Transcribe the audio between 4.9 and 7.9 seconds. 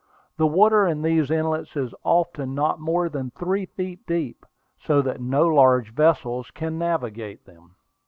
that no large vessels can navigate them.